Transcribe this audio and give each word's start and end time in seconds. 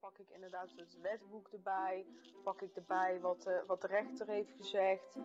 pak 0.00 0.18
ik 0.18 0.34
inderdaad 0.34 0.68
het 0.76 0.96
wetboek 1.02 1.48
erbij. 1.52 2.04
Pak 2.44 2.60
ik 2.60 2.70
erbij 2.74 3.18
wat, 3.22 3.44
uh, 3.48 3.54
wat 3.66 3.80
de 3.80 3.86
rechter 3.86 4.26
heeft 4.26 4.52
gezegd. 4.60 5.18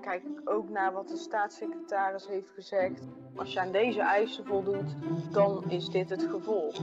Kijk 0.00 0.22
ik 0.22 0.50
ook 0.50 0.68
naar 0.68 0.92
wat 0.92 1.08
de 1.08 1.16
staatssecretaris 1.16 2.26
heeft 2.26 2.50
gezegd. 2.50 3.00
Als 3.36 3.52
je 3.52 3.60
aan 3.60 3.72
deze 3.72 4.00
eisen 4.00 4.46
voldoet, 4.46 4.94
dan 5.30 5.70
is 5.70 5.88
dit 5.88 6.10
het 6.10 6.22
gevolg. 6.22 6.76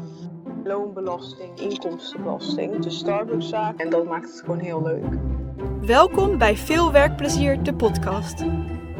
Loonbelasting, 0.63 1.59
inkomstenbelasting, 1.59 2.83
de 2.83 2.89
Starbucks-zaak. 2.89 3.79
En 3.79 3.89
dat 3.89 4.05
maakt 4.05 4.29
het 4.29 4.39
gewoon 4.39 4.59
heel 4.59 4.81
leuk. 4.81 5.13
Welkom 5.81 6.37
bij 6.37 6.55
Veel 6.55 6.91
Werkplezier, 6.91 7.63
de 7.63 7.75
podcast. 7.75 8.39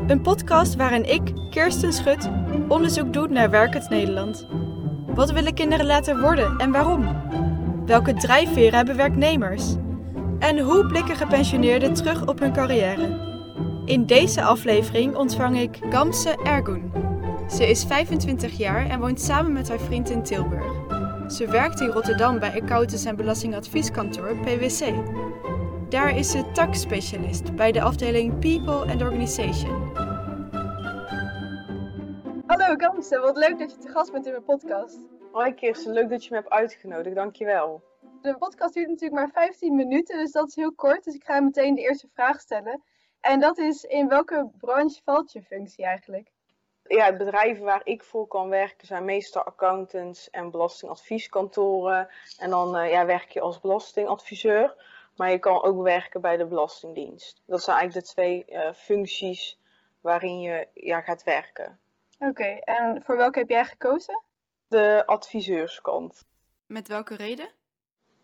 Een 0.08 0.22
podcast 0.22 0.76
waarin 0.76 1.04
ik, 1.04 1.34
Kirsten 1.50 1.94
Schut, 1.94 2.30
onderzoek 2.68 3.14
doe 3.14 3.28
naar 3.28 3.50
werkend 3.50 3.90
Nederland. 3.90 4.48
Wat 5.08 5.32
willen 5.32 5.54
kinderen 5.54 5.86
later 5.86 6.22
worden 6.22 6.58
en 6.58 6.72
waarom? 6.72 7.49
Welke 7.90 8.14
drijfveren 8.14 8.74
hebben 8.74 8.96
werknemers? 8.96 9.76
En 10.40 10.60
hoe 10.60 10.86
blikken 10.86 11.16
gepensioneerden 11.16 11.94
terug 11.94 12.28
op 12.28 12.40
hun 12.40 12.54
carrière? 12.54 13.20
In 13.86 14.06
deze 14.06 14.44
aflevering 14.44 15.16
ontvang 15.16 15.60
ik 15.60 15.80
Gamse 15.90 16.40
Ergun. 16.44 16.92
Ze 17.48 17.70
is 17.70 17.86
25 17.86 18.58
jaar 18.58 18.90
en 18.90 19.00
woont 19.00 19.22
samen 19.22 19.54
met 19.54 19.70
haar 19.70 19.80
vriend 19.80 20.10
in 20.10 20.24
Tilburg. 20.24 20.74
Ze 21.32 21.48
werkt 21.48 21.80
in 21.80 21.88
Rotterdam 21.88 22.40
bij 22.40 22.62
Accountants 22.62 23.06
en 23.06 23.16
Belastingadvieskantoor 23.16 24.38
PwC. 24.38 24.94
Daar 25.90 26.18
is 26.18 26.32
ze 26.32 26.52
tax-specialist 26.54 27.56
bij 27.56 27.72
de 27.72 27.82
afdeling 27.82 28.40
People 28.40 28.92
and 28.92 29.02
Organization. 29.02 29.92
Hallo 32.46 32.76
Gamse, 32.78 33.20
wat 33.20 33.38
leuk 33.38 33.60
dat 33.60 33.72
je 33.72 33.78
te 33.78 33.90
gast 33.90 34.12
bent 34.12 34.26
in 34.26 34.32
mijn 34.32 34.44
podcast. 34.44 35.19
Hoi 35.32 35.54
Kirsten, 35.54 35.94
leuk 35.94 36.10
dat 36.10 36.24
je 36.24 36.30
me 36.30 36.36
hebt 36.36 36.50
uitgenodigd, 36.50 37.16
dankjewel. 37.16 37.84
De 38.22 38.38
podcast 38.38 38.74
duurt 38.74 38.88
natuurlijk 38.88 39.22
maar 39.22 39.44
15 39.44 39.76
minuten, 39.76 40.18
dus 40.18 40.32
dat 40.32 40.48
is 40.48 40.56
heel 40.56 40.74
kort. 40.74 41.04
Dus 41.04 41.16
ik 41.16 41.24
ga 41.24 41.40
meteen 41.40 41.76
de 41.76 41.82
eerste 41.82 42.08
vraag 42.14 42.40
stellen. 42.40 42.84
En 43.20 43.40
dat 43.40 43.58
is, 43.58 43.84
in 43.84 44.08
welke 44.08 44.50
branche 44.58 45.02
valt 45.04 45.32
je 45.32 45.42
functie 45.42 45.86
eigenlijk? 45.86 46.32
Ja, 46.84 47.18
bedrijven 47.18 47.64
waar 47.64 47.82
ik 47.84 48.04
voor 48.04 48.28
kan 48.28 48.50
werken 48.50 48.88
zijn 48.88 49.06
meestal 49.06 49.44
accountants 49.44 50.30
en 50.30 50.52
belastingadvieskantoren. 50.52 52.10
En 52.38 52.50
dan 52.50 52.78
uh, 52.78 52.92
ja, 52.92 53.06
werk 53.06 53.32
je 53.32 53.42
als 53.42 53.60
belastingadviseur. 53.60 54.76
Maar 55.16 55.32
je 55.32 55.40
kan 55.40 55.64
ook 55.64 55.84
werken 55.84 56.22
bij 56.22 56.38
de 56.38 56.46
Belastingdienst. 56.46 57.42
Dat 57.46 57.64
zijn 57.64 57.78
eigenlijk 57.78 58.08
de 58.08 58.14
twee 58.14 58.46
uh, 58.48 58.74
functies 58.74 59.60
waarin 60.02 60.40
je 60.40 60.68
ja, 60.74 61.02
gaat 61.02 61.24
werken. 61.24 61.80
Oké, 62.20 62.44
en 62.64 63.04
voor 63.04 63.18
welke 63.18 63.40
heb 63.40 63.50
jij 63.50 63.66
gekozen? 63.66 64.22
De 64.70 65.04
adviseurskant. 65.06 66.26
Met 66.66 66.88
welke 66.88 67.16
reden? 67.16 67.50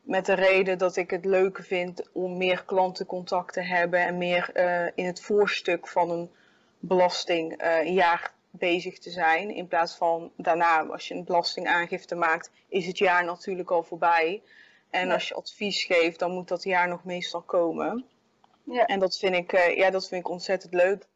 Met 0.02 0.26
de 0.26 0.34
reden 0.34 0.78
dat 0.78 0.96
ik 0.96 1.10
het 1.10 1.26
leuker 1.26 1.64
vind 1.64 2.12
om 2.12 2.38
meer 2.38 2.64
klantencontact 2.66 3.54
te 3.54 3.62
hebben 3.62 4.00
en 4.00 4.18
meer 4.18 4.50
uh, 4.54 4.92
in 4.96 5.06
het 5.06 5.22
voorstuk 5.22 5.88
van 5.88 6.10
een 6.10 6.32
belastingjaar 6.80 8.22
uh, 8.22 8.60
bezig 8.60 9.00
te 9.00 9.10
zijn. 9.10 9.56
In 9.56 9.68
plaats 9.68 9.96
van 9.96 10.32
daarna, 10.38 10.86
als 10.86 11.08
je 11.08 11.14
een 11.14 11.24
belastingaangifte 11.24 12.16
maakt, 12.16 12.52
is 12.68 12.86
het 12.86 12.98
jaar 12.98 13.26
natuurlijk 13.26 13.72
al 13.72 13.84
voorbij. 13.84 14.44
En 14.90 15.08
ja. 15.08 15.14
als 15.14 15.28
je 15.28 15.36
advies 15.36 15.84
geeft, 15.84 16.20
dan 16.20 16.32
moet 16.32 16.48
dat 16.48 16.64
jaar 16.64 16.88
nog 16.88 17.04
meestal 17.04 17.42
komen. 17.42 18.06
Ja. 18.64 18.86
En 18.86 19.00
dat 19.00 19.18
vind, 19.18 19.36
ik, 19.36 19.54
uh, 19.54 19.78
ja, 19.78 19.90
dat 19.90 20.08
vind 20.08 20.22
ik 20.22 20.30
ontzettend 20.30 20.74
leuk. 20.74 21.08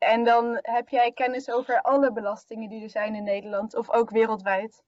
En 0.00 0.24
dan 0.24 0.58
heb 0.62 0.88
jij 0.88 1.12
kennis 1.12 1.50
over 1.50 1.82
alle 1.82 2.12
belastingen 2.12 2.68
die 2.68 2.82
er 2.82 2.90
zijn 2.90 3.14
in 3.14 3.24
Nederland 3.24 3.76
of 3.76 3.90
ook 3.90 4.10
wereldwijd? 4.10 4.82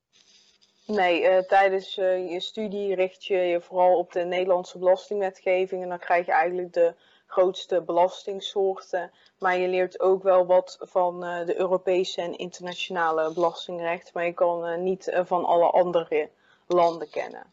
Nee, 0.86 1.22
uh, 1.22 1.38
tijdens 1.38 1.96
uh, 1.96 2.30
je 2.30 2.40
studie 2.40 2.94
richt 2.94 3.24
je 3.24 3.36
je 3.36 3.60
vooral 3.60 3.98
op 3.98 4.12
de 4.12 4.24
Nederlandse 4.24 4.78
belastingwetgeving 4.78 5.82
en 5.82 5.88
dan 5.88 5.98
krijg 5.98 6.26
je 6.26 6.32
eigenlijk 6.32 6.72
de 6.72 6.94
grootste 7.26 7.82
belastingsoorten. 7.82 9.10
Maar 9.38 9.58
je 9.58 9.68
leert 9.68 10.00
ook 10.00 10.22
wel 10.22 10.46
wat 10.46 10.76
van 10.80 11.24
uh, 11.24 11.46
de 11.46 11.58
Europese 11.58 12.20
en 12.20 12.38
internationale 12.38 13.32
belastingrecht, 13.32 14.14
maar 14.14 14.24
je 14.24 14.32
kan 14.32 14.82
niet 14.82 15.20
van 15.24 15.44
alle 15.44 15.70
andere 15.70 16.30
landen 16.66 17.10
kennen. 17.10 17.46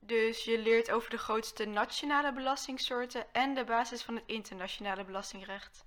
Dus 0.00 0.44
je 0.44 0.58
leert 0.58 0.90
over 0.90 1.10
de 1.10 1.18
grootste 1.18 1.64
nationale 1.64 2.32
belastingsoorten 2.32 3.24
en 3.32 3.54
de 3.54 3.64
basis 3.64 4.02
van 4.02 4.14
het 4.14 4.24
internationale 4.26 5.04
belastingrecht? 5.04 5.84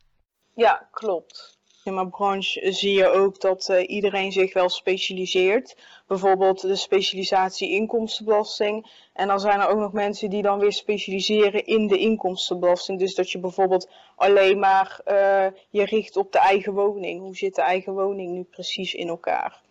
Ja, 0.57 0.88
klopt. 0.91 1.57
In 1.84 1.94
mijn 1.94 2.09
branche 2.09 2.72
zie 2.72 2.94
je 2.94 3.07
ook 3.07 3.41
dat 3.41 3.69
uh, 3.69 3.90
iedereen 3.90 4.31
zich 4.31 4.53
wel 4.53 4.69
specialiseert. 4.69 5.78
Bijvoorbeeld 6.07 6.62
de 6.62 6.75
specialisatie 6.75 7.69
inkomstenbelasting. 7.69 8.91
En 9.13 9.28
dan 9.28 9.40
zijn 9.40 9.59
er 9.59 9.67
ook 9.67 9.78
nog 9.78 9.94
mensen 9.94 10.29
die 10.29 10.41
dan 10.41 10.59
weer 10.59 10.73
specialiseren 10.73 11.66
in 11.66 11.88
de 11.88 11.97
inkomstenbelasting. 11.97 13.00
Dus 13.00 13.16
dat 13.16 13.31
je 13.31 13.40
bijvoorbeeld 13.40 13.90
alleen 14.16 14.59
maar 14.59 15.00
uh, 15.06 15.47
je 15.69 15.85
richt 15.85 16.17
op 16.17 16.31
de 16.31 16.40
eigen 16.40 16.73
woning. 16.73 17.22
Hoe 17.22 17.35
zit 17.35 17.56
de 17.56 17.62
eigen 17.62 17.94
woning 17.94 18.31
nu 18.31 18.44
precies 18.44 18.94
in 18.94 19.07
elkaar? 19.07 19.62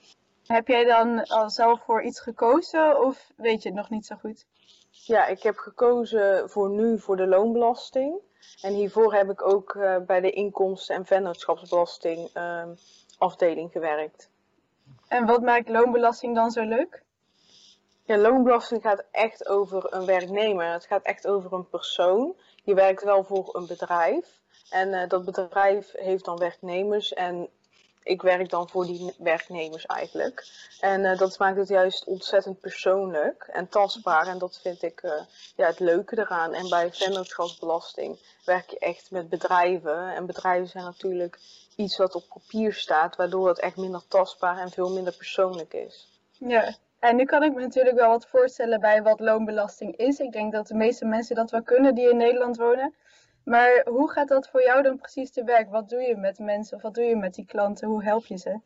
Heb 0.46 0.68
jij 0.68 0.84
dan 0.84 1.24
al 1.24 1.50
zelf 1.50 1.82
voor 1.84 2.02
iets 2.02 2.20
gekozen 2.20 3.04
of 3.04 3.30
weet 3.36 3.62
je 3.62 3.68
het 3.68 3.78
nog 3.78 3.90
niet 3.90 4.06
zo 4.06 4.16
goed? 4.16 4.46
Ja, 4.90 5.26
ik 5.26 5.42
heb 5.42 5.56
gekozen 5.56 6.50
voor 6.50 6.70
nu 6.70 6.98
voor 6.98 7.16
de 7.16 7.26
loonbelasting. 7.26 8.20
En 8.62 8.74
hiervoor 8.74 9.14
heb 9.14 9.30
ik 9.30 9.46
ook 9.46 9.74
uh, 9.74 9.96
bij 9.98 10.20
de 10.20 10.30
inkomsten- 10.30 10.94
en 10.94 11.06
vennootschapsbelasting 11.06 12.30
uh, 12.34 12.64
afdeling 13.18 13.72
gewerkt. 13.72 14.30
En 15.08 15.26
wat 15.26 15.42
maakt 15.42 15.68
loonbelasting 15.68 16.34
dan 16.34 16.50
zo 16.50 16.62
leuk? 16.64 17.04
Ja, 18.04 18.16
loonbelasting 18.16 18.82
gaat 18.82 19.04
echt 19.10 19.48
over 19.48 19.94
een 19.94 20.06
werknemer. 20.06 20.72
Het 20.72 20.86
gaat 20.86 21.02
echt 21.02 21.26
over 21.26 21.52
een 21.52 21.68
persoon. 21.68 22.36
Je 22.64 22.74
werkt 22.74 23.02
wel 23.02 23.24
voor 23.24 23.56
een 23.56 23.66
bedrijf. 23.66 24.40
En 24.70 24.88
uh, 24.88 25.08
dat 25.08 25.24
bedrijf 25.24 25.92
heeft 25.92 26.24
dan 26.24 26.38
werknemers. 26.38 27.12
En 27.12 27.48
ik 28.06 28.22
werk 28.22 28.50
dan 28.50 28.68
voor 28.68 28.86
die 28.86 29.14
werknemers 29.18 29.86
eigenlijk. 29.86 30.46
En 30.80 31.00
uh, 31.00 31.18
dat 31.18 31.38
maakt 31.38 31.56
het 31.56 31.68
juist 31.68 32.04
ontzettend 32.04 32.60
persoonlijk 32.60 33.48
en 33.52 33.68
tastbaar. 33.68 34.26
En 34.26 34.38
dat 34.38 34.60
vind 34.62 34.82
ik 34.82 35.02
uh, 35.02 35.12
ja, 35.56 35.66
het 35.66 35.80
leuke 35.80 36.18
eraan. 36.18 36.54
En 36.54 36.68
bij 36.68 36.92
vennootschapsbelasting 36.92 38.18
werk 38.44 38.70
je 38.70 38.78
echt 38.78 39.10
met 39.10 39.28
bedrijven. 39.28 40.14
En 40.14 40.26
bedrijven 40.26 40.68
zijn 40.68 40.84
natuurlijk 40.84 41.38
iets 41.76 41.96
wat 41.96 42.14
op 42.14 42.24
papier 42.28 42.74
staat, 42.74 43.16
waardoor 43.16 43.48
het 43.48 43.60
echt 43.60 43.76
minder 43.76 44.02
tastbaar 44.08 44.58
en 44.58 44.70
veel 44.70 44.92
minder 44.92 45.16
persoonlijk 45.16 45.74
is. 45.74 46.08
Ja, 46.38 46.74
en 46.98 47.16
nu 47.16 47.24
kan 47.24 47.42
ik 47.42 47.54
me 47.54 47.60
natuurlijk 47.60 47.96
wel 47.96 48.08
wat 48.08 48.26
voorstellen 48.26 48.80
bij 48.80 49.02
wat 49.02 49.20
loonbelasting 49.20 49.96
is. 49.96 50.18
Ik 50.18 50.32
denk 50.32 50.52
dat 50.52 50.66
de 50.66 50.74
meeste 50.74 51.04
mensen 51.04 51.36
dat 51.36 51.50
wel 51.50 51.62
kunnen 51.62 51.94
die 51.94 52.10
in 52.10 52.16
Nederland 52.16 52.56
wonen. 52.56 52.94
Maar 53.46 53.86
hoe 53.88 54.10
gaat 54.10 54.28
dat 54.28 54.48
voor 54.48 54.62
jou 54.62 54.82
dan 54.82 54.96
precies 54.96 55.30
te 55.30 55.44
werk? 55.44 55.70
Wat 55.70 55.88
doe 55.88 56.00
je 56.00 56.16
met 56.16 56.38
mensen 56.38 56.76
of 56.76 56.82
wat 56.82 56.94
doe 56.94 57.04
je 57.04 57.16
met 57.16 57.34
die 57.34 57.46
klanten? 57.46 57.88
Hoe 57.88 58.04
help 58.04 58.26
je 58.26 58.36
ze? 58.36 58.60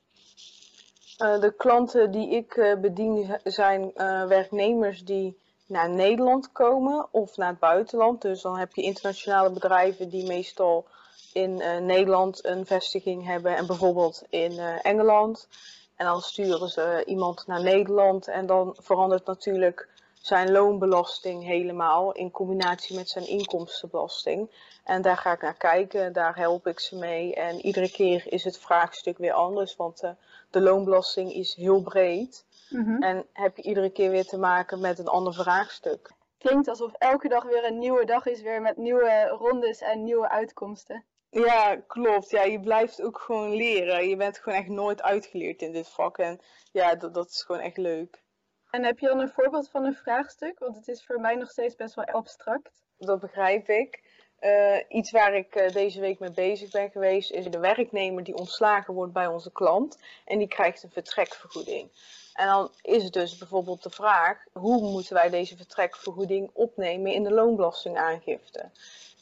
Uh, 1.18 1.40
de 1.40 1.54
klanten 1.56 2.10
die 2.10 2.30
ik 2.30 2.56
uh, 2.56 2.76
bedien 2.76 3.38
zijn 3.44 3.82
uh, 3.94 4.26
werknemers 4.26 5.04
die 5.04 5.38
naar 5.66 5.90
Nederland 5.90 6.52
komen 6.52 7.08
of 7.10 7.36
naar 7.36 7.48
het 7.48 7.58
buitenland. 7.58 8.22
Dus 8.22 8.42
dan 8.42 8.58
heb 8.58 8.74
je 8.74 8.82
internationale 8.82 9.50
bedrijven 9.50 10.08
die 10.08 10.26
meestal 10.26 10.86
in 11.32 11.54
Nederland 11.86 12.44
een 12.44 12.66
vestiging 12.66 13.26
hebben 13.26 13.56
en 13.56 13.66
bijvoorbeeld 13.66 14.22
in 14.28 14.58
Engeland. 14.82 15.48
En 15.96 16.06
dan 16.06 16.20
sturen 16.20 16.68
ze 16.68 17.02
iemand 17.06 17.46
naar 17.46 17.62
Nederland 17.62 18.28
en 18.28 18.46
dan 18.46 18.76
verandert 18.78 19.26
natuurlijk 19.26 19.88
zijn 20.20 20.52
loonbelasting 20.52 21.44
helemaal 21.44 22.12
in 22.12 22.30
combinatie 22.30 22.96
met 22.96 23.08
zijn 23.08 23.28
inkomstenbelasting. 23.28 24.50
En 24.84 25.02
daar 25.02 25.16
ga 25.16 25.32
ik 25.32 25.42
naar 25.42 25.56
kijken, 25.56 26.12
daar 26.12 26.36
help 26.36 26.66
ik 26.66 26.80
ze 26.80 26.96
mee. 26.96 27.34
En 27.34 27.60
iedere 27.60 27.90
keer 27.90 28.32
is 28.32 28.44
het 28.44 28.58
vraagstuk 28.58 29.18
weer 29.18 29.32
anders, 29.32 29.76
want 29.76 30.02
uh, 30.02 30.10
de 30.50 30.60
loonbelasting 30.60 31.32
is 31.32 31.54
heel 31.54 31.82
breed. 31.82 32.44
Mm 32.68 32.84
-hmm. 32.84 33.02
En 33.02 33.26
heb 33.32 33.56
je 33.56 33.62
iedere 33.62 33.90
keer 33.90 34.10
weer 34.10 34.26
te 34.26 34.38
maken 34.38 34.80
met 34.80 34.98
een 34.98 35.08
ander 35.08 35.34
vraagstuk. 35.34 36.12
Klinkt 36.38 36.68
alsof 36.68 36.92
elke 36.92 37.28
dag 37.28 37.44
weer 37.44 37.64
een 37.64 37.78
nieuwe 37.78 38.04
dag 38.04 38.26
is, 38.26 38.42
weer 38.42 38.62
met 38.62 38.76
nieuwe 38.76 39.36
rondes 39.38 39.80
en 39.80 40.04
nieuwe 40.04 40.28
uitkomsten. 40.28 41.04
Ja, 41.30 41.76
klopt. 41.86 42.30
Ja, 42.30 42.42
je 42.42 42.60
blijft 42.60 43.02
ook 43.02 43.18
gewoon 43.18 43.54
leren. 43.54 44.08
Je 44.08 44.16
bent 44.16 44.38
gewoon 44.38 44.58
echt 44.58 44.68
nooit 44.68 45.02
uitgeleerd 45.02 45.62
in 45.62 45.72
dit 45.72 45.88
vak. 45.88 46.18
En 46.18 46.40
ja, 46.72 46.94
dat, 46.94 47.14
dat 47.14 47.28
is 47.28 47.42
gewoon 47.42 47.60
echt 47.60 47.76
leuk. 47.76 48.22
En 48.70 48.84
heb 48.84 48.98
je 48.98 49.06
dan 49.06 49.18
een 49.20 49.28
voorbeeld 49.28 49.70
van 49.70 49.84
een 49.84 49.94
vraagstuk? 49.94 50.58
Want 50.58 50.76
het 50.76 50.88
is 50.88 51.04
voor 51.04 51.20
mij 51.20 51.34
nog 51.34 51.50
steeds 51.50 51.76
best 51.76 51.94
wel 51.94 52.04
abstract. 52.04 52.70
Dat 52.98 53.20
begrijp 53.20 53.68
ik. 53.68 54.02
Uh, 54.40 54.76
iets 54.88 55.10
waar 55.10 55.34
ik 55.34 55.54
uh, 55.54 55.68
deze 55.68 56.00
week 56.00 56.18
mee 56.18 56.30
bezig 56.30 56.70
ben 56.70 56.90
geweest, 56.90 57.30
is 57.30 57.44
de 57.44 57.58
werknemer 57.58 58.24
die 58.24 58.36
ontslagen 58.36 58.94
wordt 58.94 59.12
bij 59.12 59.26
onze 59.26 59.52
klant 59.52 59.98
en 60.24 60.38
die 60.38 60.48
krijgt 60.48 60.82
een 60.82 60.90
vertrekvergoeding. 60.90 61.90
En 62.34 62.46
dan 62.46 62.70
is 62.82 63.04
het 63.04 63.12
dus 63.12 63.38
bijvoorbeeld 63.38 63.82
de 63.82 63.90
vraag, 63.90 64.44
hoe 64.52 64.80
moeten 64.80 65.14
wij 65.14 65.30
deze 65.30 65.56
vertrekvergoeding 65.56 66.50
opnemen 66.52 67.12
in 67.12 67.22
de 67.22 67.32
loonbelastingaangifte? 67.32 68.70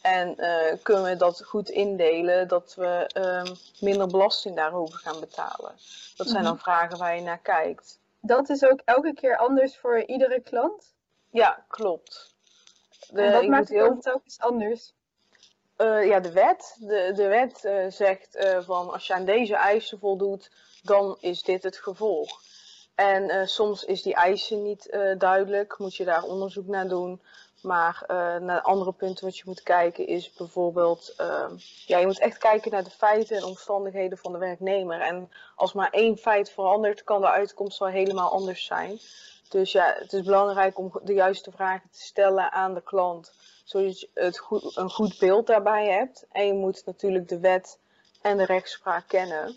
En 0.03 0.35
uh, 0.37 0.83
kunnen 0.83 1.05
we 1.05 1.17
dat 1.17 1.45
goed 1.45 1.69
indelen 1.69 2.49
dat 2.49 2.75
we 2.75 3.11
um, 3.15 3.57
minder 3.81 4.07
belasting 4.07 4.57
daarover 4.57 4.99
gaan 4.99 5.21
betalen? 5.21 5.73
Dat 6.17 6.29
zijn 6.29 6.45
dan 6.45 6.59
vragen 6.59 6.99
waar 6.99 7.17
je 7.17 7.23
naar 7.23 7.39
kijkt. 7.39 7.99
Dat 8.21 8.49
is 8.49 8.65
ook 8.65 8.81
elke 8.85 9.15
keer 9.15 9.37
anders 9.37 9.79
voor 9.79 10.05
iedere 10.05 10.41
klant? 10.41 10.95
Ja, 11.31 11.65
klopt. 11.69 12.37
De, 13.11 13.23
en 13.23 13.33
wat 13.33 13.47
maakt 13.47 13.69
het 13.69 13.79
dan 13.79 14.01
telkens 14.01 14.39
anders? 14.39 14.95
Eh, 15.79 16.07
ja, 16.07 16.21
de 16.21 16.33
wet. 16.33 16.77
De, 16.81 17.13
de 17.15 17.27
wet 17.27 17.65
eh, 17.65 17.87
zegt 17.89 18.35
eh, 18.35 18.61
van 18.61 18.91
als 18.91 19.07
je 19.07 19.15
aan 19.15 19.25
deze 19.25 19.57
eisen 19.57 19.99
voldoet, 19.99 20.51
dan 20.83 21.17
is 21.21 21.43
dit 21.43 21.63
het 21.63 21.77
gevolg. 21.77 22.43
En 22.95 23.49
soms 23.49 23.85
is 23.85 24.03
die 24.03 24.15
eisen 24.15 24.63
niet 24.63 24.99
duidelijk, 25.19 25.79
moet 25.79 25.97
je 25.97 26.05
daar 26.05 26.23
onderzoek 26.23 26.67
naar 26.67 26.89
doen. 26.89 27.23
Maar 27.61 28.05
naar 28.41 28.61
andere 28.61 28.93
punten 28.93 29.25
wat 29.25 29.37
je 29.37 29.43
moet 29.47 29.63
kijken 29.63 30.07
is 30.07 30.33
bijvoorbeeld, 30.33 31.15
ehm, 31.17 31.55
ja, 31.87 31.99
je 31.99 32.07
moet 32.07 32.19
echt 32.19 32.39
kijken 32.39 32.71
naar 32.71 32.85
de 32.85 32.91
feiten 32.91 33.37
en 33.37 33.45
omstandigheden 33.45 34.19
van 34.19 34.33
de 34.33 34.39
werknemer. 34.39 35.01
En 35.01 35.31
als 35.57 35.73
maar 35.73 35.91
één 35.91 36.17
feit 36.17 36.51
verandert, 36.51 37.05
kan 37.05 37.21
de 37.21 37.31
uitkomst 37.31 37.79
wel 37.79 37.89
helemaal 37.89 38.31
anders 38.31 38.65
zijn. 38.65 38.99
Dus 39.49 39.73
ja, 39.73 39.95
het 39.99 40.13
is 40.13 40.23
belangrijk 40.23 40.79
om 40.79 41.01
de 41.03 41.15
juiste 41.15 41.51
vragen 41.51 41.91
te 41.91 42.03
stellen 42.03 42.53
aan 42.53 42.75
de 42.75 42.83
klant 42.83 43.33
zodat 43.69 44.01
je 44.01 44.09
het 44.15 44.39
goed, 44.39 44.77
een 44.77 44.91
goed 44.91 45.19
beeld 45.19 45.47
daarbij 45.47 45.89
hebt. 45.89 46.27
En 46.33 46.47
je 46.47 46.53
moet 46.53 46.83
natuurlijk 46.87 47.29
de 47.29 47.39
wet 47.39 47.79
en 48.23 48.37
de 48.37 48.45
rechtspraak 48.45 49.09
kennen. 49.09 49.57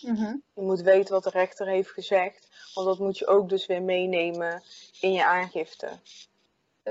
Mhm. 0.00 0.36
Je 0.54 0.62
moet 0.62 0.80
weten 0.80 1.14
wat 1.14 1.24
de 1.24 1.30
rechter 1.30 1.66
heeft 1.66 1.90
gezegd, 1.90 2.48
want 2.74 2.86
dat 2.86 2.98
moet 2.98 3.18
je 3.18 3.26
ook 3.26 3.48
dus 3.48 3.66
weer 3.66 3.82
meenemen 3.82 4.62
in 5.00 5.12
je 5.12 5.24
aangifte. 5.24 5.88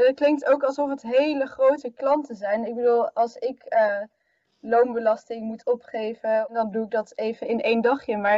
Het 0.04 0.16
klinkt 0.16 0.46
ook 0.46 0.64
alsof 0.64 0.90
het 0.90 1.02
hele 1.02 1.46
grote 1.46 1.92
klanten 1.92 2.36
zijn. 2.36 2.66
Ik 2.66 2.76
bedoel, 2.76 3.10
als 3.10 3.36
ik 3.36 3.64
uh, 3.70 4.02
loonbelasting 4.60 5.42
moet 5.42 5.66
opgeven, 5.66 6.48
dan 6.52 6.72
doe 6.72 6.84
ik 6.84 6.92
dat 6.92 7.12
even 7.16 7.48
in 7.48 7.62
één 7.62 7.82
dagje. 7.82 8.18
Maar 8.18 8.38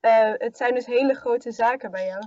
uh, 0.00 0.32
het 0.34 0.56
zijn 0.56 0.74
dus 0.74 0.86
hele 0.86 1.14
grote 1.14 1.52
zaken 1.52 1.90
bij 1.90 2.06
jou. 2.06 2.22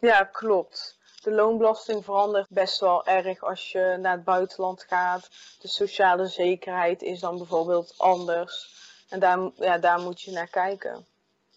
Ja, 0.00 0.24
klopt. 0.24 0.98
De 1.22 1.30
loonbelasting 1.30 2.04
verandert 2.04 2.48
best 2.48 2.80
wel 2.80 3.06
erg 3.06 3.42
als 3.42 3.72
je 3.72 3.96
naar 4.00 4.12
het 4.12 4.24
buitenland 4.24 4.82
gaat. 4.82 5.28
De 5.60 5.68
sociale 5.68 6.26
zekerheid 6.26 7.02
is 7.02 7.20
dan 7.20 7.36
bijvoorbeeld 7.36 7.94
anders. 7.98 8.80
En 9.08 9.20
daar, 9.20 9.50
ja, 9.54 9.78
daar 9.78 10.00
moet 10.00 10.22
je 10.22 10.32
naar 10.32 10.50
kijken. 10.50 11.06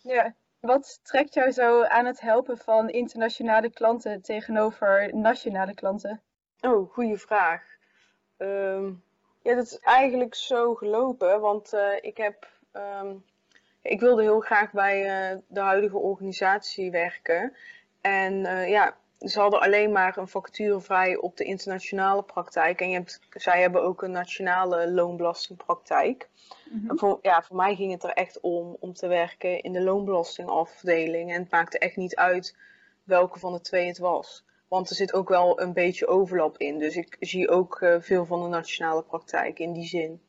Ja, 0.02 0.34
wat 0.60 1.00
trekt 1.04 1.34
jou 1.34 1.52
zo 1.52 1.84
aan 1.84 2.06
het 2.06 2.22
helpen 2.22 2.58
van 2.58 2.90
internationale 2.90 3.70
klanten 3.70 4.22
tegenover 4.22 5.16
nationale 5.16 5.74
klanten? 5.74 6.22
Oh, 6.62 6.92
goede 6.94 7.18
vraag. 7.18 7.64
Ehm, 8.38 8.92
ja, 9.42 9.56
dat 9.56 9.66
is 9.66 9.80
eigenlijk 9.80 10.36
zo 10.36 10.76
gelopen, 10.76 11.42
want 11.42 11.74
uh, 11.74 11.94
ik 12.02 12.18
heb. 12.18 12.48
Um, 12.74 13.24
ik 13.82 14.00
wilde 14.00 14.22
heel 14.22 14.40
graag 14.40 14.72
bij 14.72 15.32
uh, 15.34 15.40
de 15.48 15.60
huidige 15.60 15.98
organisatie 15.98 16.92
werken. 16.92 17.56
En 18.02 18.34
uh, 18.34 18.70
ja, 18.70 18.96
ze 19.20 19.40
hadden 19.40 19.60
alleen 19.60 19.92
maar 19.92 20.18
een 20.18 20.28
vacature 20.28 20.82
vrij 20.82 21.16
op 21.16 21.38
de 21.38 21.44
internationale 21.44 22.24
praktijk. 22.24 22.82
En 22.82 22.90
je 22.90 22.96
hebt, 22.96 23.20
zij 23.30 23.62
hebben 23.62 23.84
ook 23.84 24.02
een 24.02 24.12
nationale 24.12 24.92
loonbelastingpraktijk. 24.92 26.30
Mm 26.70 26.98
voor, 26.98 27.20
ja, 27.22 27.42
voor 27.42 27.56
mij 27.56 27.76
ging 27.76 27.92
het 27.92 28.04
er 28.04 28.14
echt 28.14 28.40
om 28.40 28.78
om 28.80 28.94
te 28.94 29.08
werken 29.08 29.62
in 29.62 29.74
de 29.74 29.82
loonbelastingafdeling. 29.82 31.34
En 31.34 31.42
het 31.42 31.52
maakte 31.52 31.80
echt 31.80 31.96
niet 31.96 32.16
uit 32.16 32.58
welke 33.04 33.40
van 33.40 33.54
de 33.54 33.62
twee 33.62 33.88
het 33.88 33.98
was. 33.98 34.45
Want 34.68 34.90
er 34.90 34.96
zit 34.96 35.14
ook 35.14 35.30
wel 35.30 35.62
een 35.62 35.74
beetje 35.74 36.08
overlap 36.08 36.58
in. 36.58 36.80
Dus 36.80 36.96
ik 36.96 37.18
zie 37.20 37.50
ook 37.50 37.82
uh, 37.82 37.96
veel 38.00 38.26
van 38.26 38.42
de 38.42 38.48
nationale 38.48 39.04
praktijk 39.04 39.60
in 39.60 39.74
die 39.74 39.88
zin. 39.88 40.22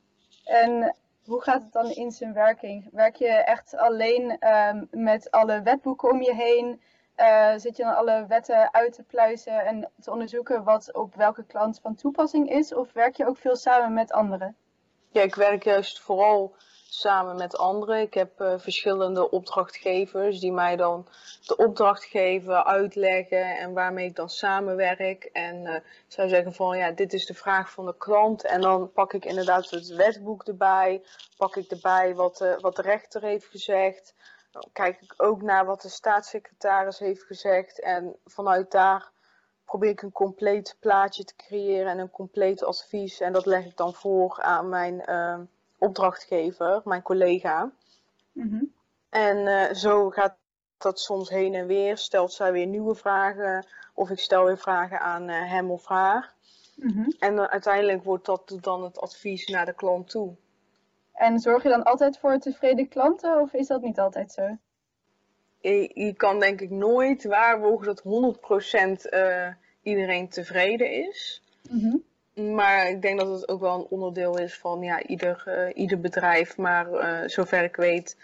En 0.44 0.96
hoe 1.24 1.42
gaat 1.42 1.62
het 1.62 1.72
dan 1.72 1.90
in 1.90 2.10
zijn 2.10 2.32
werking? 2.32 2.88
Werk 2.92 3.16
je 3.16 3.28
echt 3.28 3.76
alleen 3.76 4.36
uh, 4.40 4.80
met 4.90 5.30
alle 5.30 5.62
wetboeken 5.62 6.10
om 6.10 6.22
je 6.22 6.34
heen? 6.34 6.80
uh, 7.16 7.52
zit 7.56 7.76
je 7.76 7.82
dan 7.82 7.96
alle 7.96 8.24
wetten 8.28 8.74
uit 8.74 8.92
te 8.92 9.02
pluizen 9.02 9.64
en 9.64 9.90
te 10.00 10.10
onderzoeken 10.10 10.64
wat 10.64 10.92
op 10.94 11.14
welke 11.14 11.44
klant 11.44 11.80
van 11.80 11.94
toepassing 11.94 12.50
is? 12.50 12.74
Of 12.74 12.92
werk 12.92 13.16
je 13.16 13.26
ook 13.26 13.36
veel 13.36 13.56
samen 13.56 13.92
met 13.92 14.12
anderen? 14.12 14.56
Ja, 15.10 15.22
ik 15.22 15.34
werk 15.34 15.62
juist 15.62 16.00
vooral 16.00 16.54
samen 16.96 17.36
met 17.36 17.56
anderen. 17.56 18.00
Ik 18.00 18.14
heb 18.14 18.40
uh, 18.40 18.54
verschillende 18.56 19.30
opdrachtgevers 19.30 20.40
die 20.40 20.52
mij 20.52 20.76
dan 20.76 21.06
de 21.46 21.56
opdracht 21.56 22.04
geven, 22.04 22.66
uitleggen 22.66 23.58
en 23.58 23.72
waarmee 23.72 24.06
ik 24.06 24.16
dan 24.16 24.28
samenwerk. 24.28 25.24
En 25.24 25.56
uh, 25.64 26.26
zeggen 26.26 26.54
van 26.54 26.78
ja, 26.78 26.90
dit 26.90 27.12
is 27.12 27.26
de 27.26 27.34
vraag 27.34 27.70
van 27.70 27.86
de 27.86 27.96
klant. 27.96 28.44
En 28.44 28.60
dan 28.60 28.92
pak 28.92 29.12
ik 29.12 29.24
inderdaad 29.24 29.70
het 29.70 29.88
wetboek 29.88 30.42
erbij, 30.42 31.02
pak 31.36 31.56
ik 31.56 31.70
erbij 31.70 32.14
wat, 32.14 32.40
uh, 32.40 32.58
wat 32.58 32.76
de 32.76 32.82
rechter 32.82 33.22
heeft 33.22 33.46
gezegd 33.46 34.14
kijk 34.72 35.00
ik 35.00 35.14
ook 35.16 35.42
naar 35.42 35.64
wat 35.64 35.82
de 35.82 35.88
staatssecretaris 35.88 36.98
heeft 36.98 37.22
gezegd. 37.22 37.80
En 37.80 38.16
vanuit 38.24 38.70
daar 38.70 39.10
probeer 39.64 39.90
ik 39.90 40.02
een 40.02 40.12
compleet 40.12 40.76
plaatje 40.80 41.24
te 41.24 41.36
creëren 41.36 41.90
en 41.90 41.98
een 41.98 42.10
compleet 42.10 42.64
advies. 42.64 43.20
En 43.20 43.32
dat 43.32 43.46
leg 43.46 43.64
ik 43.64 43.76
dan 43.76 43.94
voor 43.94 44.42
aan 44.42 44.68
mijn 44.68 45.02
uh, 45.10 45.38
opdrachtgever, 45.78 46.80
mijn 46.84 47.02
collega. 47.02 47.72
Mm 48.32 48.48
-hmm. 48.48 48.72
En 49.08 49.36
uh, 49.36 49.72
zo 49.72 50.10
gaat 50.10 50.36
dat 50.78 51.00
soms 51.00 51.28
heen 51.28 51.54
en 51.54 51.66
weer. 51.66 51.96
Stelt 51.96 52.32
zij 52.32 52.52
weer 52.52 52.66
nieuwe 52.66 52.94
vragen 52.94 53.66
of 53.94 54.10
ik 54.10 54.18
stel 54.18 54.44
weer 54.44 54.58
vragen 54.58 55.00
aan 55.00 55.28
uh, 55.30 55.50
hem 55.50 55.70
of 55.70 55.86
haar. 55.86 56.34
Mm 56.76 56.90
-hmm. 56.90 57.14
En 57.18 57.50
uiteindelijk 57.50 58.04
wordt 58.04 58.26
dat 58.26 58.58
dan 58.60 58.84
het 58.84 59.00
advies 59.00 59.46
naar 59.46 59.66
de 59.66 59.74
klant 59.74 60.10
toe. 60.10 60.36
En 61.12 61.38
zorg 61.38 61.62
je 61.62 61.68
dan 61.68 61.82
altijd 61.82 62.18
voor 62.18 62.38
tevreden 62.38 62.88
klanten 62.88 63.40
of 63.40 63.52
is 63.52 63.66
dat 63.66 63.82
niet 63.82 63.98
altijd 63.98 64.32
zo? 64.32 64.56
Je, 65.60 65.90
je 65.94 66.14
kan 66.14 66.40
denk 66.40 66.60
ik 66.60 66.70
nooit 66.70 67.24
waarborgen 67.24 67.86
dat 67.86 68.02
100% 68.02 69.10
uh, 69.10 69.48
iedereen 69.82 70.28
tevreden 70.28 70.90
is. 70.90 71.42
Mm 71.70 71.80
-hmm. 71.80 72.04
Maar 72.40 72.88
ik 72.88 73.02
denk 73.02 73.20
dat 73.20 73.40
het 73.40 73.48
ook 73.48 73.60
wel 73.60 73.74
een 73.74 73.86
onderdeel 73.90 74.38
is 74.38 74.58
van 74.58 74.82
ja, 74.82 75.02
ieder, 75.02 75.44
uh, 75.48 75.76
ieder 75.76 76.00
bedrijf. 76.00 76.56
Maar 76.56 76.90
uh, 76.90 77.28
zover 77.28 77.62
ik 77.62 77.76
weet 77.76 78.16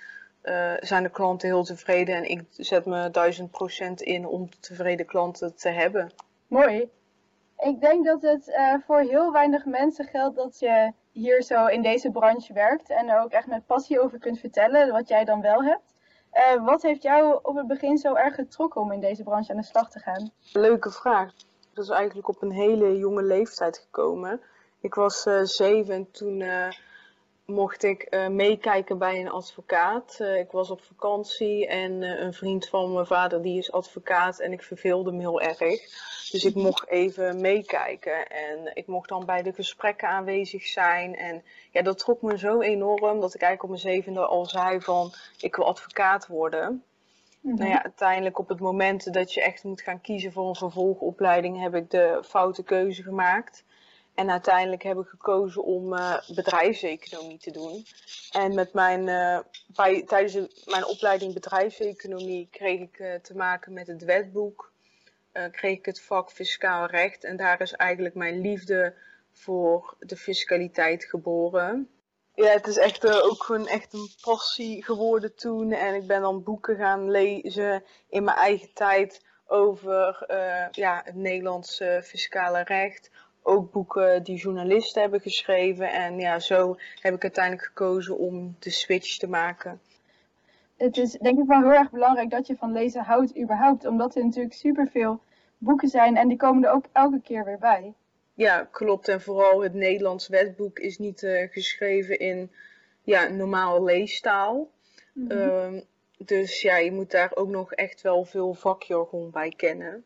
zijn 0.81 1.03
de 1.03 1.11
klanten 1.11 1.49
heel 1.49 1.65
tevreden. 1.65 2.17
En 2.17 2.31
ik 2.31 2.45
zet 2.51 2.87
me 2.87 3.11
1000% 3.91 3.95
in 3.95 4.27
om 4.27 4.49
tevreden 4.61 5.07
klanten 5.07 5.55
te 5.57 5.69
hebben. 5.69 6.11
Mooi. 6.47 6.91
Ik 7.59 7.81
denk 7.81 8.05
dat 8.05 8.23
het 8.23 8.49
uh, 8.49 8.75
voor 8.87 9.01
heel 9.01 9.33
weinig 9.33 9.65
mensen 9.65 10.05
geldt 10.05 10.37
dat 10.37 10.59
je 10.59 10.93
hier 11.13 11.43
zo 11.43 11.67
in 11.67 11.83
deze 11.83 12.11
branche 12.11 12.53
werkt 12.53 12.91
en 12.91 13.09
er 13.09 13.21
ook 13.21 13.31
echt 13.31 13.47
met 13.47 13.67
passie 13.67 14.01
over 14.01 14.19
kunt 14.19 14.39
vertellen, 14.39 14.93
wat 14.93 15.09
jij 15.09 15.25
dan 15.25 15.41
wel 15.41 15.65
hebt. 15.65 15.95
Uh, 16.35 16.65
wat 16.65 16.83
heeft 16.83 17.03
jou 17.03 17.39
op 17.43 17.57
het 17.57 17.67
begin 17.67 17.99
zo 17.99 18.15
erg 18.15 18.35
getrokken 18.35 18.81
om 18.81 18.93
in 18.93 19.01
deze 19.01 19.23
branche 19.23 19.51
aan 19.51 19.61
de 19.61 19.65
slag 19.65 19.91
te 19.91 19.99
gaan? 19.99 20.31
Leuke 20.53 20.91
vraag. 20.91 21.33
Dat 21.75 21.85
is 21.85 21.91
eigenlijk 21.91 22.29
op 22.29 22.43
een 22.43 22.53
hele 22.53 22.99
jonge 22.99 23.23
leeftijd 23.23 23.79
gekomen. 23.79 24.41
Ik 24.81 24.95
was 24.95 25.27
uh, 25.27 25.41
zeven 25.43 25.95
en 25.95 26.11
toen 26.11 26.45
mocht 27.45 27.83
ik 27.83 28.07
uh, 28.11 28.29
meekijken 28.29 28.99
bij 28.99 29.21
een 29.21 29.31
advocaat. 29.31 30.21
Ik 30.21 30.51
was 30.51 30.71
op 30.71 30.83
vakantie 30.83 31.67
en 31.67 32.03
een 32.03 32.35
vriend 32.35 32.69
van 32.69 32.93
mijn 32.93 33.07
vader 33.07 33.43
die 33.43 33.59
is 33.59 33.73
advocaat 33.73 34.41
en 34.41 34.53
ik 34.53 34.63
verveelde 34.63 35.13
me 35.13 35.19
heel 35.19 35.41
erg. 35.41 35.59
Dus 36.31 36.45
ik 36.45 36.55
mocht 36.55 36.89
even 36.89 37.41
meekijken 37.41 38.29
en 38.29 38.71
ik 38.75 38.87
mocht 38.87 39.09
dan 39.09 39.27
bij 39.27 39.43
de 39.43 39.53
gesprekken 39.53 40.09
aanwezig 40.09 40.67
zijn. 40.67 41.17
En 41.17 41.45
ja, 41.71 41.83
dat 41.83 41.99
trok 41.99 42.23
me 42.23 42.39
zo 42.39 42.61
enorm 42.61 43.21
dat 43.21 43.35
ik 43.35 43.41
eigenlijk 43.41 43.63
op 43.63 43.69
mijn 43.69 43.95
zevende 43.95 44.27
al 44.27 44.47
zei 44.47 44.81
van 44.81 45.13
ik 45.41 45.57
wil 45.57 45.67
advocaat 45.67 46.27
worden. 46.27 46.85
Mhm. 47.43 47.57
Nou 47.57 47.71
ja, 47.71 47.83
uiteindelijk 47.83 48.39
op 48.39 48.49
het 48.49 48.61
moment 48.61 49.13
dat 49.13 49.35
je 49.35 49.43
echt 49.43 49.65
moet 49.65 49.81
gaan 49.83 50.01
kiezen 50.01 50.33
voor 50.33 50.49
een 50.49 50.55
vervolgopleiding 50.55 51.61
heb 51.61 51.75
ik 51.75 51.91
de 51.91 52.23
foute 52.25 52.63
keuze 52.63 53.03
gemaakt. 53.03 53.65
En 54.15 54.31
uiteindelijk 54.31 54.83
heb 54.83 54.99
ik 54.99 55.07
gekozen 55.07 55.65
om 55.65 55.93
uh, 55.93 56.19
bedrijfseconomie 56.35 57.39
te 57.39 57.51
doen. 57.51 57.85
En 58.33 58.55
met 58.55 58.73
mijn, 58.73 59.09
uh, 59.09 59.39
bij, 59.67 60.03
tijdens 60.03 60.33
de, 60.33 60.63
mijn 60.65 60.87
opleiding 60.87 61.35
bedrijfseconomie 61.35 62.49
kreeg 62.51 62.81
ik 62.81 62.99
uh, 62.99 63.15
te 63.15 63.37
maken 63.37 63.73
met 63.73 63.87
het 63.87 64.05
wetboek. 64.05 64.73
kreeg 65.51 65.79
ik 65.79 65.87
het 65.87 66.01
vak 66.01 66.31
fiscaal 66.31 66.87
recht. 66.87 67.25
En 67.25 67.37
daar 67.37 67.61
is 67.61 67.73
eigenlijk 67.73 68.15
mijn 68.15 68.41
liefde 68.41 68.95
voor 69.31 69.97
de 69.99 70.17
fiscaliteit 70.17 71.05
geboren. 71.05 71.89
Ja, 72.35 72.51
het 72.51 72.67
is 72.67 72.79
echt 72.79 73.23
ook 73.23 73.43
gewoon 73.43 73.67
echt 73.67 73.93
een 73.93 74.09
passie 74.21 74.85
geworden 74.85 75.35
toen. 75.35 75.73
En 75.73 75.95
ik 75.95 76.07
ben 76.07 76.21
dan 76.21 76.43
boeken 76.43 76.77
gaan 76.77 77.11
lezen 77.11 77.85
in 78.09 78.25
mijn 78.25 78.37
eigen 78.37 78.73
tijd 78.75 79.25
over 79.47 80.25
ja, 80.71 81.01
het 81.05 81.15
Nederlandse 81.15 82.01
fiscale 82.05 82.63
recht 82.63 83.11
ook 83.43 83.73
boeken 83.73 84.23
die 84.23 84.37
journalisten 84.37 85.03
hebben 85.03 85.21
geschreven. 85.21 85.91
En 85.91 86.19
ja, 86.19 86.39
zo 86.39 86.77
heb 87.01 87.15
ik 87.15 87.23
uiteindelijk 87.23 87.67
gekozen 87.67 88.19
om 88.19 88.57
de 88.59 88.71
switch 88.71 89.17
te 89.17 89.27
maken. 89.27 89.81
Het 90.77 90.97
is 90.97 91.13
denk 91.13 91.39
ik 91.39 91.47
wel 91.47 91.61
heel 91.61 91.73
erg 91.73 91.91
belangrijk 91.91 92.31
dat 92.31 92.47
je 92.47 92.57
van 92.57 92.73
lezen 92.73 93.05
houdt 93.05 93.39
überhaupt. 93.39 93.87
Omdat 93.87 94.15
er 94.15 94.25
natuurlijk 94.25 94.55
superveel 94.55 95.21
boeken 95.59 95.89
zijn 95.89 96.17
en 96.17 96.29
die 96.29 96.37
komen 96.37 96.65
er 96.65 96.71
ook 96.71 96.85
elke 96.93 97.21
keer 97.21 97.45
weer 97.45 97.59
bij. 97.59 97.95
Ja, 98.35 98.69
klopt. 98.71 99.09
En 99.09 99.21
vooral 99.21 99.63
het 99.63 99.75
Nederlands 99.75 100.29
wetboek 100.29 100.79
is 100.79 100.99
niet 100.99 101.23
uh, 101.23 101.49
geschreven 101.51 102.19
in 102.19 102.51
ja, 103.03 103.29
normale 103.29 103.83
leestaal. 103.83 104.71
Mhm. 105.13 105.31
Um, 105.31 105.85
dus 106.17 106.63
ja, 106.63 106.77
je 106.77 106.93
moet 106.93 107.11
daar 107.11 107.31
ook 107.35 107.49
nog 107.49 107.73
echt 107.73 108.01
wel 108.01 108.25
veel 108.25 108.55
vakjargon 108.55 109.31
bij 109.31 109.53
kennen. 109.57 110.05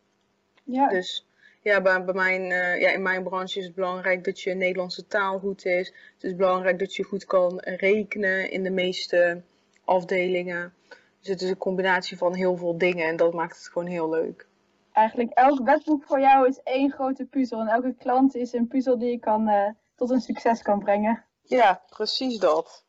Ja. 0.64 0.88
Dus 0.88 1.26
ja, 1.62 1.80
bij, 1.80 2.04
bij 2.04 2.14
mijn, 2.14 2.50
eh, 2.50 2.80
ja, 2.80 2.90
in 2.90 3.02
mijn 3.02 3.22
branche 3.22 3.58
is 3.58 3.64
het 3.64 3.74
belangrijk 3.74 4.24
dat 4.24 4.40
je 4.40 4.54
Nederlandse 4.54 5.06
taal 5.06 5.38
goed 5.38 5.64
is. 5.64 5.92
Het 6.14 6.24
is 6.24 6.36
belangrijk 6.36 6.78
dat 6.78 6.94
je 6.94 7.02
goed 7.02 7.24
kan 7.24 7.58
rekenen 7.58 8.50
in 8.50 8.62
de 8.62 8.70
meeste 8.70 9.42
afdelingen. 9.84 10.74
Dus 11.20 11.28
het 11.28 11.42
is 11.42 11.50
een 11.50 11.56
combinatie 11.56 12.16
van 12.16 12.34
heel 12.34 12.56
veel 12.56 12.78
dingen 12.78 13.06
en 13.06 13.16
dat 13.16 13.34
maakt 13.34 13.56
het 13.56 13.68
gewoon 13.68 13.88
heel 13.88 14.08
leuk. 14.08 14.46
Eigenlijk 14.96 15.30
elk 15.30 15.64
wetboek 15.64 16.04
voor 16.04 16.20
jou 16.20 16.48
is 16.48 16.60
één 16.62 16.92
grote 16.92 17.24
puzzel. 17.24 17.60
En 17.60 17.68
elke 17.68 17.94
klant 17.94 18.34
is 18.34 18.52
een 18.52 18.68
puzzel 18.68 18.98
die 18.98 19.10
je 19.10 19.18
kan, 19.18 19.48
uh, 19.48 19.68
tot 19.96 20.10
een 20.10 20.20
succes 20.20 20.62
kan 20.62 20.78
brengen. 20.78 21.24
Ja, 21.42 21.82
precies 21.88 22.38
dat. 22.38 22.84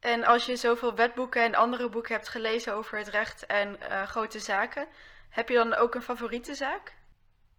En 0.00 0.24
als 0.24 0.46
je 0.46 0.56
zoveel 0.56 0.94
wetboeken 0.94 1.42
en 1.42 1.54
andere 1.54 1.88
boeken 1.88 2.14
hebt 2.14 2.28
gelezen 2.28 2.74
over 2.74 2.98
het 2.98 3.08
recht 3.08 3.46
en 3.46 3.76
uh, 3.80 4.02
grote 4.02 4.38
zaken, 4.38 4.86
heb 5.30 5.48
je 5.48 5.54
dan 5.54 5.74
ook 5.74 5.94
een 5.94 6.02
favoriete 6.02 6.54
zaak? 6.54 6.96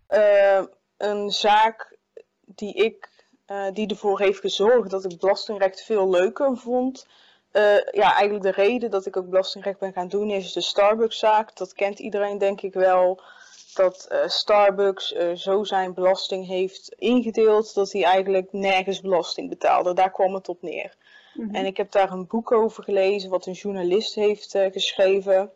Uh, 0.09 0.63
een 0.97 1.29
zaak 1.31 1.97
die, 2.45 2.73
ik, 2.73 3.25
uh, 3.47 3.71
die 3.71 3.89
ervoor 3.89 4.19
heeft 4.19 4.39
gezorgd 4.39 4.89
dat 4.89 5.11
ik 5.11 5.19
belastingrecht 5.19 5.81
veel 5.81 6.09
leuker 6.09 6.57
vond. 6.57 7.07
ja, 7.91 8.15
eigenlijk 8.15 8.43
de 8.43 8.61
reden 8.61 8.91
dat 8.91 9.05
ik 9.05 9.17
ook 9.17 9.29
belastingrecht 9.29 9.79
ben 9.79 9.93
gaan 9.93 10.07
doen 10.07 10.29
is 10.29 10.53
de 10.53 10.61
Starbucks-zaak. 10.61 11.55
Dat 11.55 11.73
kent 11.73 11.99
iedereen 11.99 12.37
denk 12.37 12.61
ik 12.61 12.73
wel. 12.73 13.21
Dat 13.73 14.07
Starbucks 14.25 15.07
zo 15.35 15.63
zijn 15.63 15.93
belasting 15.93 16.47
heeft 16.47 16.95
ingedeeld 16.97 17.73
dat 17.73 17.91
hij 17.91 18.03
eigenlijk 18.03 18.51
nergens 18.51 19.01
belasting 19.01 19.49
betaalde. 19.49 19.93
Daar 19.93 20.11
kwam 20.11 20.33
het 20.33 20.49
op 20.49 20.61
neer. 20.61 20.95
Mhm. 21.33 21.55
En 21.55 21.65
ik 21.65 21.77
heb 21.77 21.91
daar 21.91 22.11
een 22.11 22.27
boek 22.27 22.51
over 22.51 22.83
gelezen 22.83 23.29
wat 23.29 23.45
een 23.45 23.53
journalist 23.53 24.15
heeft 24.15 24.55
uh, 24.55 24.71
geschreven. 24.71 25.51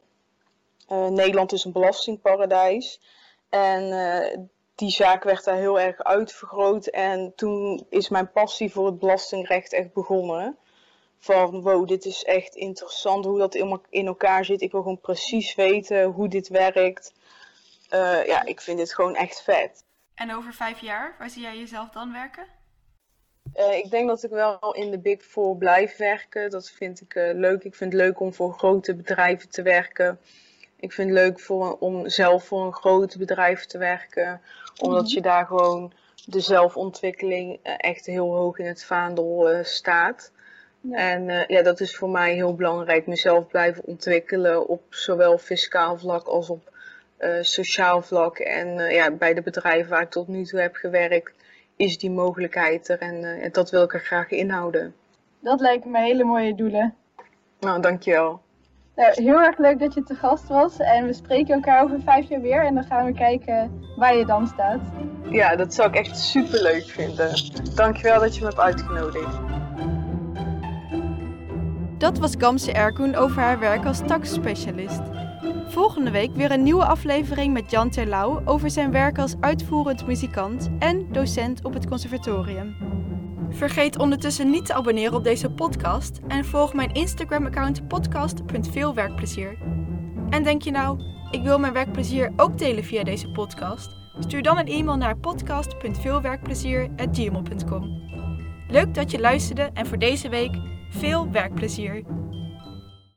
Nederland 1.10 1.52
is 1.52 1.64
een 1.64 1.72
belastingparadijs. 1.72 3.02
En 3.50 4.50
die 4.78 4.90
zaak 4.90 5.24
werd 5.24 5.44
daar 5.44 5.58
heel 5.58 5.80
erg 5.80 6.04
uitvergroot. 6.04 6.86
En 6.88 7.34
toen 7.36 7.86
is 7.90 8.10
mijn 8.10 8.32
passie 8.32 8.72
voor 8.72 8.86
het 8.86 9.00
belastingrecht 9.00 9.74
echt 9.74 9.94
begonnen. 9.94 10.58
Van 11.20 11.62
wow, 11.62 11.88
dit 11.88 12.06
is 12.06 12.24
echt 12.24 12.56
interessant 12.56 13.26
hoe 13.26 13.38
dat 13.38 13.56
in 13.90 14.08
elkaar 14.08 14.46
zit. 14.46 14.62
Ik 14.62 14.72
wil 14.72 14.82
gewoon 14.82 15.00
precies 15.00 15.56
weten 15.56 16.04
hoe 16.04 16.28
dit 16.28 16.48
werkt. 16.48 17.14
Ja, 18.26 18.46
ik 18.46 18.62
vind 18.62 18.78
dit 18.78 18.94
gewoon 18.94 19.16
echt 19.16 19.44
vet. 19.44 19.86
En 20.16 20.36
over 20.36 20.54
vijf 20.54 20.80
jaar, 20.80 21.16
waar 21.20 21.30
zie 21.30 21.42
jij 21.42 21.58
jezelf 21.58 21.90
dan 21.90 22.12
werken? 22.12 22.46
Uh, 23.56 23.78
ik 23.78 23.90
denk 23.90 24.08
dat 24.08 24.24
ik 24.24 24.30
wel 24.30 24.74
in 24.74 24.92
de 24.92 25.00
Big 25.00 25.22
Four 25.22 25.58
blijf 25.58 25.98
werken. 25.98 26.50
Dat 26.50 26.70
vind 26.70 27.02
ik 27.02 27.16
uh, 27.16 27.34
leuk. 27.34 27.64
Ik 27.64 27.76
vind 27.76 27.94
het 27.94 28.02
leuk 28.02 28.20
om 28.20 28.34
voor 28.34 28.54
grote 28.54 28.96
bedrijven 28.96 29.50
te 29.50 29.62
werken. 29.62 30.20
Ik 30.80 30.94
vind 30.94 31.10
het 31.10 31.18
leuk 31.18 31.40
voor, 31.40 31.78
om 31.78 32.10
zelf 32.10 32.46
voor 32.46 32.66
een 32.66 32.74
groot 32.74 33.18
bedrijf 33.18 33.66
te 33.66 33.78
werken. 33.78 34.42
Omdat 34.82 35.04
mhm. 35.04 35.14
je 35.14 35.22
daar 35.22 35.46
gewoon 35.46 35.94
de 36.26 36.40
zelfontwikkeling 36.40 37.60
echt 37.64 38.06
heel 38.06 38.36
hoog 38.36 38.58
in 38.58 38.66
het 38.66 38.84
vaandel 38.84 39.60
staat. 39.64 40.32
Ja. 40.82 40.98
En 40.98 41.46
ja, 41.48 41.62
dat 41.62 41.80
is 41.80 41.96
voor 41.96 42.10
mij 42.10 42.34
heel 42.34 42.56
belangrijk. 42.56 43.08
Mezelf 43.08 43.48
blijven 43.48 43.84
ontwikkelen 43.84 44.68
op 44.68 44.82
zowel 44.90 45.38
fiscaal 45.38 45.98
vlak 45.98 46.28
als 46.28 46.50
op 46.50 46.77
sociaal 47.42 48.02
vlak. 48.02 48.38
En 48.38 48.94
ja, 48.94 49.12
bij 49.12 49.34
de 49.34 49.42
bedrijven 49.42 49.90
waar 49.90 50.02
ik 50.02 50.10
tot 50.10 50.28
nu 50.28 50.44
toe 50.44 50.60
heb 50.60 50.76
gewerkt 50.76 51.34
is 51.78 51.98
die 51.98 52.12
mogelijkheid 52.12 52.90
er 52.90 53.00
en 53.00 53.24
uh, 53.24 53.52
dat 53.52 53.70
wil 53.70 53.84
ik 53.84 53.94
er 53.94 54.00
graag 54.00 54.30
inhouden. 54.30 54.96
Dat 55.40 55.60
lijken 55.60 55.92
me 55.92 56.00
hele 56.00 56.24
mooie 56.24 56.56
doelen. 56.56 56.96
Nou, 57.60 57.82
dankjewel. 57.82 58.42
Nou, 58.96 59.24
heel 59.24 59.42
erg 59.42 59.58
leuk 59.58 59.80
dat 59.80 59.94
je 59.94 60.04
te 60.04 60.16
gast 60.16 60.48
was 60.48 60.80
en 60.80 61.06
we 61.06 61.14
spreken 61.14 61.54
elkaar 61.54 61.84
over 61.84 62.02
vijf 62.02 62.30
jaar 62.30 62.42
weer 62.42 62.66
en 62.66 62.74
dan 62.74 62.84
gaan 62.84 63.06
we 63.06 63.14
kijken 63.14 63.82
waar 63.96 64.16
je 64.16 64.26
dan 64.26 64.48
staat. 64.48 64.80
Ja, 65.30 65.56
dat 65.56 65.74
zou 65.74 65.90
ik 65.90 65.96
echt 65.96 66.18
super 66.18 66.62
leuk 66.62 66.86
vinden. 66.86 67.32
Dankjewel 67.76 68.20
dat 68.20 68.36
je 68.36 68.42
me 68.42 68.48
hebt 68.48 68.60
uitgenodigd. 68.60 69.38
Dat 71.98 72.18
was 72.18 72.36
Gamse 72.38 72.72
Erkoen 72.72 73.16
over 73.16 73.42
haar 73.42 73.60
werk 73.60 73.86
als 73.86 74.02
taxspecialist. 74.08 75.02
Volgende 75.70 76.12
week 76.12 76.36
weer 76.36 76.52
een 76.52 76.64
nieuwe 76.64 76.86
aflevering 76.86 77.54
met 77.54 77.72
Jan 77.72 77.90
Terlouw 77.90 78.42
over 78.46 78.72
zijn 78.72 78.92
werk 78.92 79.20
als 79.20 79.36
uitvoerend 79.40 80.08
muzikant 80.08 80.70
en 80.80 81.08
docent 81.12 81.64
op 81.64 81.74
het 81.74 81.88
conservatorium. 81.88 82.76
Vergeet 83.50 84.00
ondertussen 84.00 84.50
niet 84.50 84.66
te 84.66 84.74
abonneren 84.74 85.14
op 85.14 85.24
deze 85.24 85.52
podcast 85.52 86.20
en 86.28 86.46
volg 86.46 86.74
mijn 86.74 86.94
Instagram-account 86.94 87.88
podcast.veelwerkplezier. 87.88 89.58
En 90.30 90.44
denk 90.44 90.62
je 90.62 90.72
nou, 90.72 91.00
ik 91.32 91.44
wil 91.44 91.60
mijn 91.60 91.74
werkplezier 91.74 92.34
ook 92.36 92.58
delen 92.58 92.84
via 92.84 93.04
deze 93.04 93.32
podcast? 93.32 93.96
Stuur 94.20 94.42
dan 94.42 94.58
een 94.58 94.68
e-mail 94.68 94.98
naar 94.98 95.18
podcast.veelwerkplezier.gmail.com. 95.18 98.02
Leuk 98.68 98.94
dat 98.94 99.12
je 99.12 99.20
luisterde 99.20 99.70
en 99.74 99.86
voor 99.86 100.00
deze 100.00 100.30
week 100.30 100.56
veel 100.90 101.32
werkplezier! 101.32 102.27